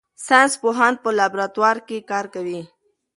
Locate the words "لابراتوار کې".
1.19-2.05